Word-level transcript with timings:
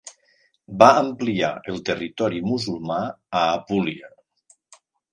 Va 0.83 0.87
ampliar 1.01 1.51
el 1.75 1.79
territori 1.91 2.43
musulmà 2.49 3.01
a 3.07 3.47
Apúlia. 3.61 4.15